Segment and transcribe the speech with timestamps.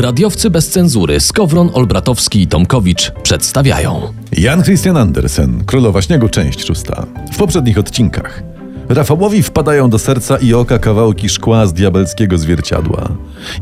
[0.00, 4.00] Radiowcy bez cenzury Skowron, Olbratowski i Tomkowicz przedstawiają.
[4.32, 7.06] Jan Christian Andersen, Królowa Śniegu, część szósta.
[7.32, 8.42] W poprzednich odcinkach
[8.88, 13.08] Rafałowi wpadają do serca i oka kawałki szkła z diabelskiego zwierciadła.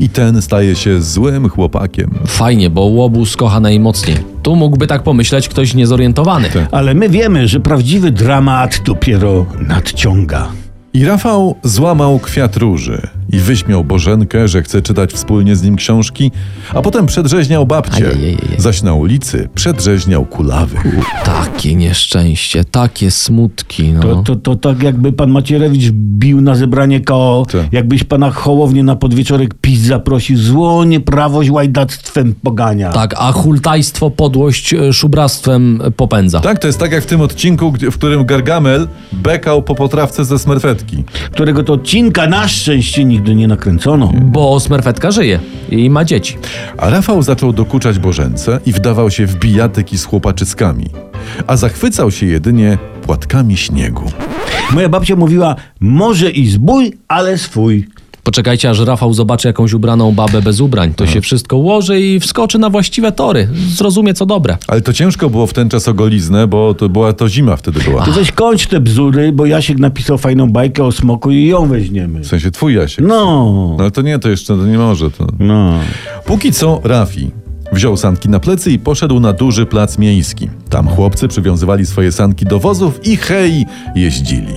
[0.00, 2.18] I ten staje się złym chłopakiem.
[2.26, 4.16] Fajnie, bo łobuz kocha najmocniej.
[4.42, 6.48] Tu mógłby tak pomyśleć ktoś niezorientowany.
[6.70, 10.48] Ale my wiemy, że prawdziwy dramat dopiero nadciąga.
[10.94, 16.30] I Rafał złamał kwiat róży i wyśmiał Bożenkę, że chce czytać wspólnie z nim książki,
[16.74, 18.38] a potem przedrzeźniał babcię, Ajajajaj.
[18.58, 20.82] zaś na ulicy przedrzeźniał kulawych.
[21.24, 24.00] Takie nieszczęście, takie smutki, no.
[24.00, 27.72] To, to, to tak jakby pan Macierewicz bił na zebranie KO, Tak.
[27.72, 32.92] jakbyś pana Hołownię na podwieczorek PiS zaprosił, zło nieprawość łajdactwem pogania.
[32.92, 36.40] Tak, a hultajstwo, podłość e, szubrastwem popędza.
[36.40, 40.38] Tak, to jest tak jak w tym odcinku, w którym Gargamel bekał po potrawce ze
[40.38, 41.04] smerfetki.
[41.32, 44.12] Którego to odcinka na szczęście nigdy nie nakręcono.
[44.22, 46.36] Bo smerfetka żyje i ma dzieci.
[46.78, 50.86] A Rafał zaczął dokuczać Bożence i wdawał się w bijatyki z chłopaczyckami,
[51.46, 54.04] a zachwycał się jedynie płatkami śniegu.
[54.72, 57.86] Moja babcia mówiła, może i zbój, ale swój.
[58.26, 60.94] Poczekajcie, aż Rafał zobaczy jakąś ubraną babę bez ubrań.
[60.94, 63.48] To się wszystko ułoży i wskoczy na właściwe tory.
[63.68, 64.56] Zrozumie, co dobre.
[64.66, 67.80] Ale to ciężko było w ten czas o goliznę, bo to była to zima wtedy
[67.80, 68.04] była.
[68.04, 72.20] Ty weź kończ te bzdury, bo Jasiek napisał fajną bajkę o smoku i ją weźmiemy.
[72.20, 73.06] W sensie twój Jasiek.
[73.06, 73.14] No,
[73.78, 75.10] No ale to nie, to jeszcze to nie może.
[75.10, 75.26] To...
[75.38, 75.72] no.
[76.24, 77.30] Póki co Rafi
[77.72, 80.48] wziął sanki na plecy i poszedł na duży plac miejski.
[80.70, 84.54] Tam chłopcy przywiązywali swoje sanki do wozów i hej, jeździli.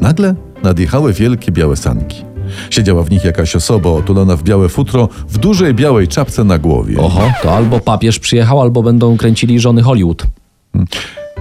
[0.00, 2.35] Nagle nadjechały wielkie białe sanki.
[2.70, 6.98] Siedziała w nich jakaś osoba otulona w białe futro, w dużej białej czapce na głowie.
[6.98, 10.26] Oho, to albo papież przyjechał, albo będą kręcili żony Hollywood.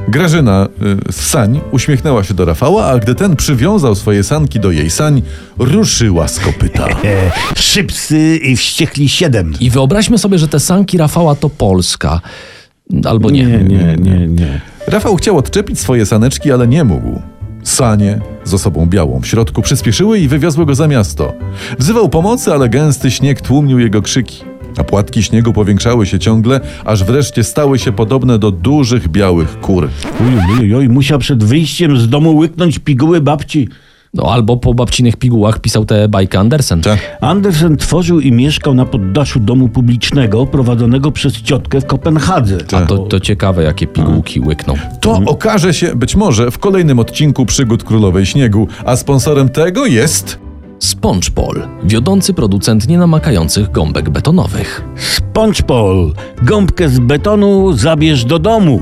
[0.08, 0.68] Grażyna
[1.10, 4.90] y, z sań uśmiechnęła się do Rafała, a gdy ten przywiązał swoje sanki do jej
[4.90, 5.22] sań,
[5.58, 6.88] ruszyła z kopyta.
[7.06, 9.54] E, szybcy i wściekli siedem.
[9.60, 12.22] I wyobraźmy sobie, że te sanki Rafała to Polska.
[13.06, 13.46] Albo nie.
[13.46, 14.62] Nie, nie, nie, nie.
[14.88, 17.22] Rafał chciał odczepić swoje saneczki, ale nie mógł.
[17.66, 21.34] Sanie z osobą białą w środku przyspieszyły i wywiozły go za miasto.
[21.80, 24.44] Wzywał pomocy, ale gęsty śnieg tłumił jego krzyki.
[24.78, 29.90] A płatki śniegu powiększały się ciągle, aż wreszcie stały się podobne do dużych białych kur.
[30.20, 33.70] Uj, uj, uj, musiał przed wyjściem z domu łyknąć piguły babci.
[34.16, 36.82] No, albo po babcinych pigułach pisał tę bajkę Andersen.
[36.82, 37.18] Tak.
[37.22, 42.58] Andersen tworzył i mieszkał na poddaszu domu publicznego prowadzonego przez ciotkę w Kopenhadze.
[42.74, 44.74] A to, to ciekawe, jakie pigułki łykną.
[45.02, 50.40] To okaże się być może w kolejnym odcinku Przygód Królowej Śniegu, a sponsorem tego jest...
[50.80, 54.84] SpongePol, wiodący producent nienamakających gąbek betonowych.
[54.96, 58.82] SpongePol, gąbkę z betonu zabierz do domu.